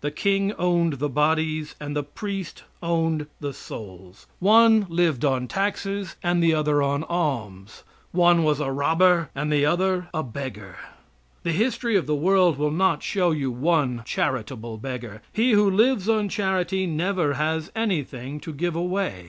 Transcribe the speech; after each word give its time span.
The 0.00 0.10
king 0.10 0.54
owned 0.54 0.94
the 0.94 1.10
bodies 1.10 1.74
and 1.78 1.94
the 1.94 2.02
priest 2.02 2.64
owned 2.82 3.26
the 3.38 3.52
souls; 3.52 4.26
one 4.38 4.86
lived 4.88 5.26
on 5.26 5.46
taxes 5.46 6.16
and 6.22 6.42
the 6.42 6.54
other 6.54 6.82
on 6.82 7.04
alms; 7.04 7.84
one 8.10 8.44
was 8.44 8.60
a 8.60 8.72
robber 8.72 9.28
and 9.34 9.52
the 9.52 9.66
other 9.66 10.08
a 10.14 10.22
beggar. 10.22 10.76
The 11.42 11.52
history 11.52 11.96
of 11.96 12.06
the 12.06 12.16
world 12.16 12.56
will 12.56 12.70
not 12.70 13.02
show 13.02 13.30
you 13.30 13.50
one 13.50 14.02
charitable 14.06 14.78
beggar. 14.78 15.20
He 15.34 15.50
who 15.52 15.68
lives 15.70 16.08
on 16.08 16.30
charity 16.30 16.86
never 16.86 17.34
has 17.34 17.70
anything 17.76 18.40
to 18.40 18.54
give 18.54 18.74
away. 18.74 19.26